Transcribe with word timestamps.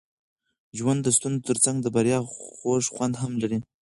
ژوند 0.77 0.99
د 1.03 1.07
ستونزو 1.17 1.45
ترڅنګ 1.47 1.77
د 1.81 1.87
بریا 1.95 2.19
خوږ 2.59 2.83
خوند 2.93 3.13
هم 3.21 3.31
لري. 3.41 3.57